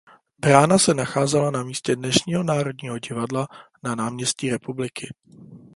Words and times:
Brána 0.39 0.77
se 0.79 0.93
nacházela 0.93 1.51
na 1.51 1.63
místě 1.63 1.95
dnešního 1.95 2.43
Národního 2.43 2.99
divadla 2.99 3.47
na 3.83 3.95
Náměstí 3.95 4.49
republiky. 4.51 5.07